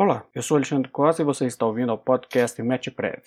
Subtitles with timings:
[0.00, 3.20] Olá, eu sou Alexandre Costa e você está ouvindo ao podcast MetPrev.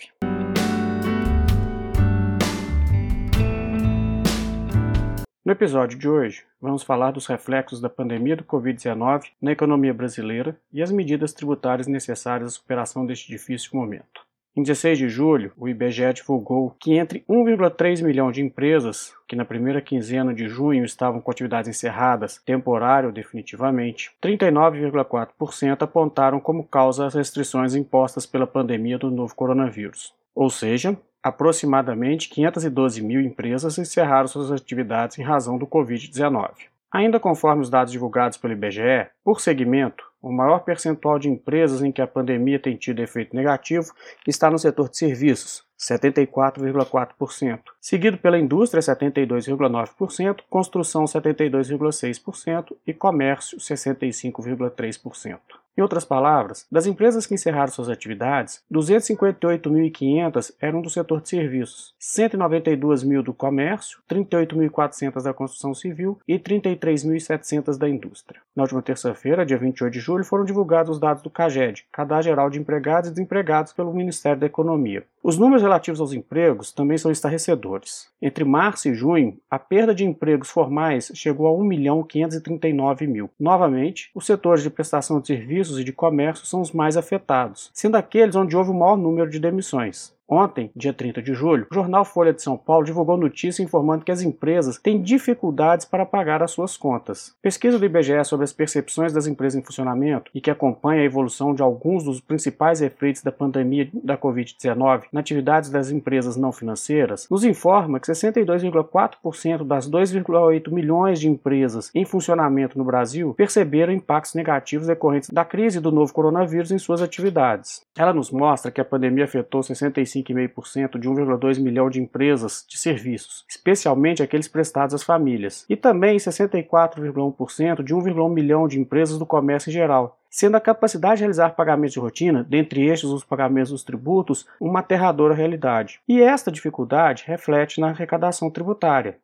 [5.44, 10.58] No episódio de hoje, vamos falar dos reflexos da pandemia do Covid-19 na economia brasileira
[10.72, 14.26] e as medidas tributárias necessárias à superação deste difícil momento.
[14.54, 19.46] Em 16 de julho, o IBGE divulgou que entre 1,3 milhão de empresas que na
[19.46, 27.05] primeira quinzena de junho estavam com atividades encerradas, temporário ou definitivamente, 39,4% apontaram como causa
[27.05, 30.14] as restrições impostas pela pandemia do novo coronavírus.
[30.36, 36.71] Ou seja, aproximadamente 512 mil empresas encerraram suas atividades em razão do Covid-19.
[36.91, 41.91] Ainda conforme os dados divulgados pelo IBGE, por segmento, o maior percentual de empresas em
[41.91, 43.94] que a pandemia tem tido efeito negativo
[44.27, 55.40] está no setor de serviços, 74,4%, seguido pela indústria, 72,9%, construção, 72,6% e comércio, 65,3%.
[55.77, 61.96] Em outras palavras, das empresas que encerraram suas atividades, 258.500 eram do setor de serviços,
[61.98, 68.41] 192 mil do comércio, 38.400 da construção civil e 33.700 da indústria.
[68.53, 72.50] Na última terça-feira, dia 28 de julho, foram divulgados os dados do CAGED, Cadastro Geral
[72.50, 75.06] de Empregados e Desempregados pelo Ministério da Economia.
[75.23, 78.09] Os números relativos aos empregos também são estarrecedores.
[78.22, 83.30] Entre março e junho, a perda de empregos formais chegou a 1.539 mil.
[83.39, 87.95] Novamente, os setores de prestação de serviços e de comércio são os mais afetados, sendo
[87.95, 90.13] aqueles onde houve o maior número de demissões.
[90.33, 94.13] Ontem, dia 30 de julho, o jornal Folha de São Paulo divulgou notícia informando que
[94.13, 97.35] as empresas têm dificuldades para pagar as suas contas.
[97.41, 101.53] Pesquisa do IBGE sobre as percepções das empresas em funcionamento e que acompanha a evolução
[101.53, 107.27] de alguns dos principais efeitos da pandemia da Covid-19 na atividades das empresas não financeiras,
[107.29, 114.33] nos informa que 62,4% das 2,8 milhões de empresas em funcionamento no Brasil perceberam impactos
[114.33, 117.81] negativos decorrentes da crise do novo coronavírus em suas atividades.
[117.97, 122.77] Ela nos mostra que a pandemia afetou 65 5,5% de 1,2 milhão de empresas de
[122.77, 129.25] serviços, especialmente aqueles prestados às famílias, e também 64,1% de 1,1 milhão de empresas do
[129.25, 133.71] comércio em geral, sendo a capacidade de realizar pagamentos de rotina, dentre estes os pagamentos
[133.71, 135.99] dos tributos, uma aterradora realidade.
[136.07, 139.17] E esta dificuldade reflete na arrecadação tributária.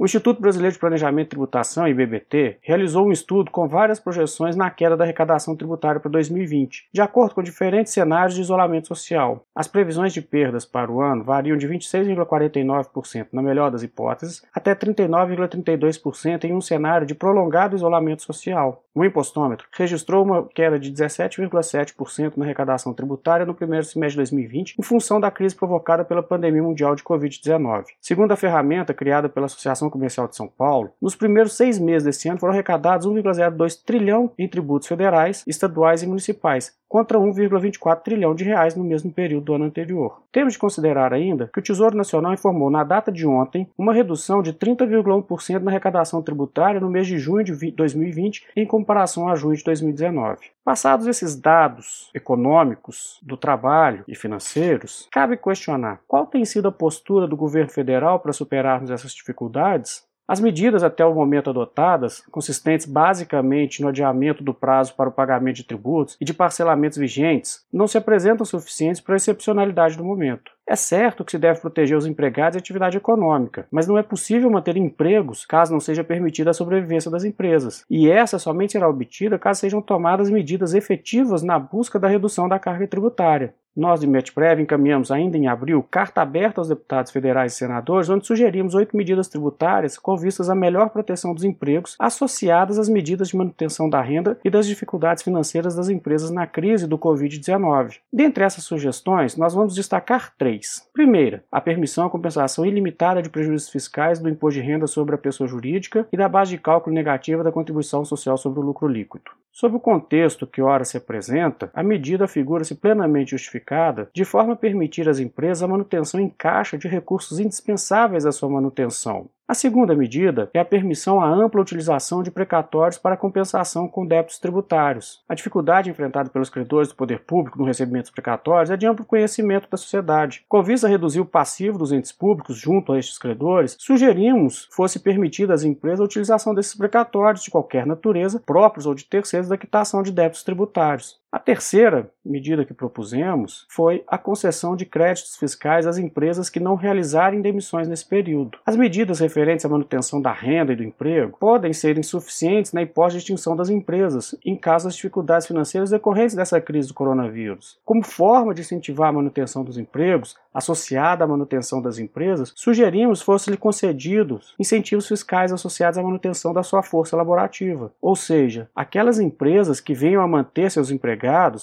[0.00, 4.70] O Instituto Brasileiro de Planejamento e Tributação, IBBT, realizou um estudo com várias projeções na
[4.70, 9.44] queda da arrecadação tributária para 2020, de acordo com diferentes cenários de isolamento social.
[9.52, 14.72] As previsões de perdas para o ano variam de 26,49% na melhor das hipóteses até
[14.72, 18.84] 39,32% em um cenário de prolongado isolamento social.
[18.94, 24.74] O impostômetro registrou uma queda de 17,7% na arrecadação tributária no primeiro semestre de 2020,
[24.78, 27.84] em função da crise provocada pela pandemia mundial de Covid-19.
[28.00, 32.28] Segundo a ferramenta criada pela Associação Comercial de São Paulo, nos primeiros seis meses desse
[32.28, 38.44] ano foram arrecadados 1,02 trilhão em tributos federais, estaduais e municipais, contra 1,24 trilhão de
[38.44, 40.22] reais no mesmo período do ano anterior.
[40.32, 44.42] Temos de considerar ainda que o Tesouro Nacional informou na data de ontem uma redução
[44.42, 49.56] de 30,1% na arrecadação tributária no mês de junho de 2020 em comparação a junho
[49.56, 50.50] de 2019.
[50.64, 57.26] Passados esses dados econômicos, do trabalho e financeiros, cabe questionar qual tem sido a postura
[57.26, 63.80] do governo federal para superarmos essas dificuldades as medidas até o momento adotadas, consistentes basicamente
[63.80, 67.96] no adiamento do prazo para o pagamento de tributos e de parcelamentos vigentes, não se
[67.96, 70.52] apresentam suficientes para a excepcionalidade do momento.
[70.70, 74.02] É certo que se deve proteger os empregados e a atividade econômica, mas não é
[74.02, 77.86] possível manter empregos caso não seja permitida a sobrevivência das empresas.
[77.88, 82.58] E essa somente será obtida caso sejam tomadas medidas efetivas na busca da redução da
[82.58, 83.54] carga tributária.
[83.78, 88.26] Nós, de Metprev, encaminhamos ainda em abril carta aberta aos deputados federais e senadores, onde
[88.26, 93.36] sugerimos oito medidas tributárias com vistas à melhor proteção dos empregos, associadas às medidas de
[93.36, 97.98] manutenção da renda e das dificuldades financeiras das empresas na crise do Covid-19.
[98.12, 100.57] Dentre essas sugestões, nós vamos destacar três.
[100.92, 105.18] Primeira, a permissão à compensação ilimitada de prejuízos fiscais do imposto de renda sobre a
[105.18, 109.30] pessoa jurídica e da base de cálculo negativa da contribuição social sobre o lucro líquido.
[109.60, 114.56] Sob o contexto que ora se apresenta, a medida figura-se plenamente justificada de forma a
[114.56, 119.96] permitir às empresas a manutenção em caixa de recursos indispensáveis à sua manutenção, a segunda
[119.96, 125.24] medida é a permissão à ampla utilização de precatórios para compensação com débitos tributários.
[125.26, 129.06] A dificuldade enfrentada pelos credores do poder público no recebimento dos precatórios é de amplo
[129.06, 130.44] conhecimento da sociedade.
[130.46, 135.00] Com vista a reduzir o passivo dos entes públicos junto a estes credores, sugerimos fosse
[135.00, 139.58] permitida às empresas a utilização desses precatórios de qualquer natureza, próprios ou de terceiros da
[139.58, 141.20] quitação de débitos tributários.
[141.30, 146.74] A terceira medida que propusemos foi a concessão de créditos fiscais às empresas que não
[146.74, 148.58] realizarem demissões nesse período.
[148.64, 153.18] As medidas referentes à manutenção da renda e do emprego podem ser insuficientes na hipótese
[153.18, 157.78] de extinção das empresas, em caso das dificuldades financeiras decorrentes dessa crise do coronavírus.
[157.84, 163.58] Como forma de incentivar a manutenção dos empregos, associada à manutenção das empresas, sugerimos fossem-lhe
[163.58, 167.92] concedidos incentivos fiscais associados à manutenção da sua força laborativa.
[168.00, 171.17] Ou seja, aquelas empresas que venham a manter seus empregados,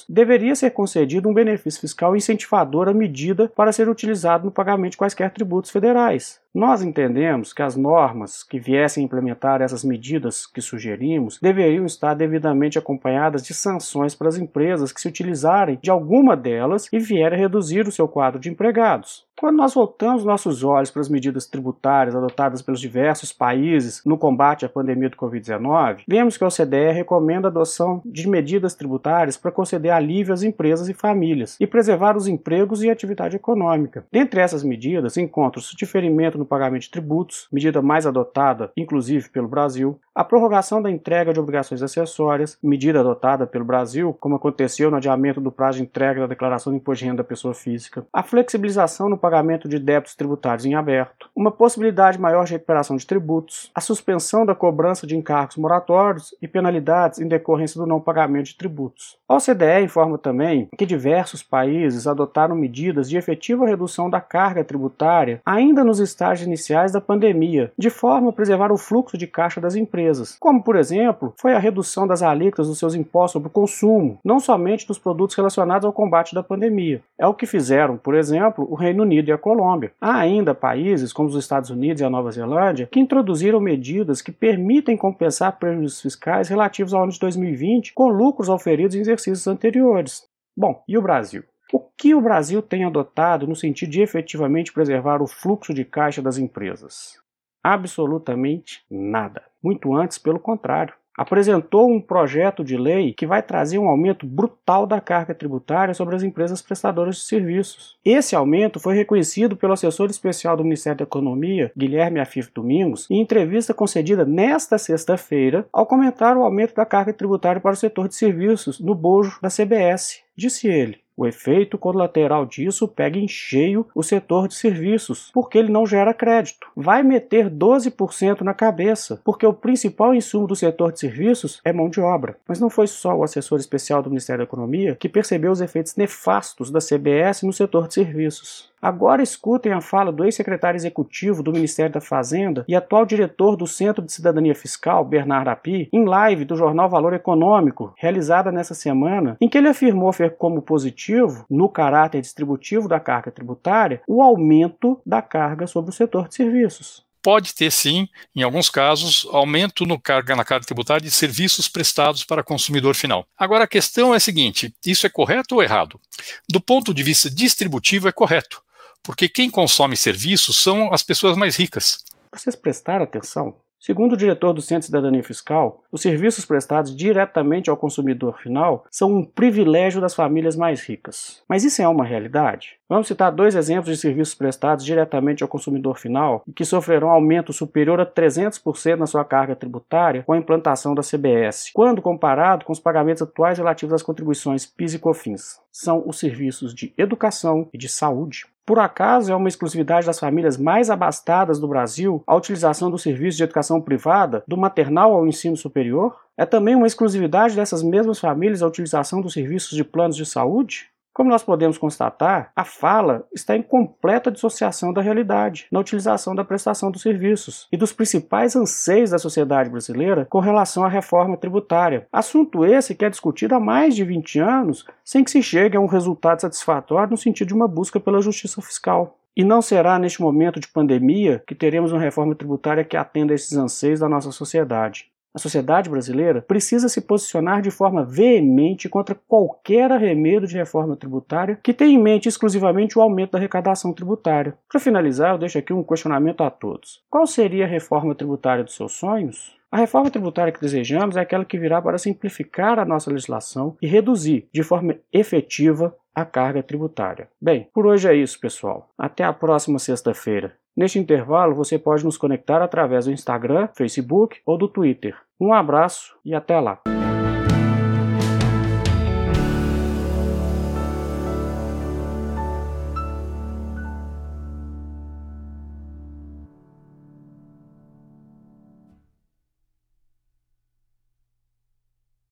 [0.07, 4.97] deveria ser concedido um benefício fiscal incentivador à medida para ser utilizado no pagamento de
[4.97, 6.44] quaisquer tributos federais.
[6.55, 12.79] Nós entendemos que as normas que viessem implementar essas medidas que sugerimos deveriam estar devidamente
[12.79, 17.85] acompanhadas de sanções para as empresas que se utilizarem de alguma delas e vierem reduzir
[17.89, 19.25] o seu quadro de empregados.
[19.37, 24.65] Quando nós voltamos nossos olhos para as medidas tributárias adotadas pelos diversos países no combate
[24.65, 29.51] à pandemia do Covid-19, vemos que a OCDE recomenda a adoção de medidas tributárias para
[29.51, 34.05] conceder alívio às empresas e famílias e preservar os empregos e a atividade econômica.
[34.09, 39.47] Dentre essas medidas, encontra-se o diferimento no pagamento de tributos, medida mais adotada, inclusive pelo
[39.47, 44.97] Brasil, a prorrogação da entrega de obrigações acessórias, medida adotada pelo Brasil, como aconteceu no
[44.97, 48.23] adiamento do prazo de entrega da declaração de imposto de renda da pessoa física, a
[48.23, 53.71] flexibilização no pagamento de débitos tributários em aberto, uma possibilidade maior de recuperação de tributos,
[53.75, 58.55] a suspensão da cobrança de encargos moratórios e penalidades em decorrência do não pagamento de
[58.55, 59.17] tributos.
[59.27, 65.41] A OCDE informa também que diversos países adotaram medidas de efetiva redução da carga tributária
[65.45, 69.75] ainda nos estágios iniciais da pandemia, de forma a preservar o fluxo de caixa das
[69.75, 74.19] empresas, como, por exemplo, foi a redução das alíquotas dos seus impostos sobre o consumo,
[74.23, 77.01] não somente dos produtos relacionados ao combate da pandemia.
[77.17, 79.93] É o que fizeram, por exemplo, o Reino Unido Unido e a Colômbia.
[79.99, 84.31] Há ainda países, como os Estados Unidos e a Nova Zelândia, que introduziram medidas que
[84.31, 90.23] permitem compensar prejuízos fiscais relativos ao ano de 2020 com lucros oferidos em exercícios anteriores.
[90.55, 91.43] Bom, e o Brasil?
[91.71, 96.21] O que o Brasil tem adotado no sentido de efetivamente preservar o fluxo de caixa
[96.21, 97.19] das empresas?
[97.63, 99.43] Absolutamente nada.
[99.63, 104.85] Muito antes, pelo contrário apresentou um projeto de lei que vai trazer um aumento brutal
[104.85, 107.97] da carga tributária sobre as empresas prestadoras de serviços.
[108.03, 113.21] Esse aumento foi reconhecido pelo assessor especial do Ministério da Economia, Guilherme Afif Domingos, em
[113.21, 118.15] entrevista concedida nesta sexta-feira, ao comentar o aumento da carga tributária para o setor de
[118.15, 120.21] serviços no bojo da CBS.
[120.35, 125.71] Disse ele: o efeito colateral disso pega em cheio o setor de serviços, porque ele
[125.71, 126.67] não gera crédito.
[126.75, 131.89] Vai meter 12% na cabeça, porque o principal insumo do setor de serviços é mão
[131.89, 132.37] de obra.
[132.47, 135.95] Mas não foi só o assessor especial do Ministério da Economia que percebeu os efeitos
[135.95, 138.69] nefastos da CBS no setor de serviços.
[138.85, 143.65] Agora escutem a fala do ex-secretário executivo do Ministério da Fazenda e atual diretor do
[143.65, 149.37] Centro de Cidadania Fiscal, Bernardo Api, em live do jornal Valor Econômico, realizada nessa semana,
[149.41, 155.01] em que ele afirmou ver como positivo, no caráter distributivo da carga tributária, o aumento
[155.03, 159.99] da carga sobre o setor de serviços pode ter sim, em alguns casos, aumento no
[159.99, 163.25] carga, na carga tributária de serviços prestados para consumidor final.
[163.35, 165.99] Agora a questão é a seguinte: isso é correto ou errado?
[166.47, 168.63] Do ponto de vista distributivo, é correto
[169.05, 172.03] porque quem consome serviços são as pessoas mais ricas.
[172.31, 173.55] Vocês prestaram atenção?
[173.85, 178.83] Segundo o diretor do Centro de Cidadania Fiscal, os serviços prestados diretamente ao consumidor final
[178.89, 181.43] são um privilégio das famílias mais ricas.
[181.47, 182.79] Mas isso é uma realidade?
[182.89, 187.53] Vamos citar dois exemplos de serviços prestados diretamente ao consumidor final e que sofrerão aumento
[187.53, 192.73] superior a 300% na sua carga tributária com a implantação da CBS, quando comparado com
[192.73, 195.59] os pagamentos atuais relativos às contribuições PIS e COFINS.
[195.71, 198.47] São os serviços de educação e de saúde.
[198.65, 203.37] Por acaso é uma exclusividade das famílias mais abastadas do Brasil a utilização do serviço
[203.37, 206.17] de educação privada, do maternal ao ensino superior?
[206.35, 210.89] É também uma exclusividade dessas mesmas famílias a utilização dos serviços de planos de saúde?
[211.15, 216.43] Como nós podemos constatar, a fala está em completa dissociação da realidade, na utilização da
[216.43, 222.05] prestação dos serviços e dos principais anseios da sociedade brasileira com relação à reforma tributária.
[222.11, 225.79] Assunto esse que é discutido há mais de 20 anos sem que se chegue a
[225.79, 229.17] um resultado satisfatório no sentido de uma busca pela justiça fiscal.
[229.37, 233.35] E não será neste momento de pandemia que teremos uma reforma tributária que atenda a
[233.35, 235.09] esses anseios da nossa sociedade.
[235.35, 241.59] A sociedade brasileira precisa se posicionar de forma veemente contra qualquer arremedo de reforma tributária
[241.61, 244.57] que tenha em mente exclusivamente o aumento da arrecadação tributária.
[244.71, 248.75] Para finalizar, eu deixo aqui um questionamento a todos: qual seria a reforma tributária dos
[248.75, 249.53] seus sonhos?
[249.69, 253.87] A reforma tributária que desejamos é aquela que virá para simplificar a nossa legislação e
[253.87, 257.27] reduzir de forma efetiva a carga tributária.
[257.41, 258.89] Bem, por hoje é isso, pessoal.
[258.97, 260.53] Até a próxima sexta-feira.
[260.75, 265.15] Neste intervalo, você pode nos conectar através do Instagram, Facebook ou do Twitter.
[265.39, 266.94] Um abraço e até lá!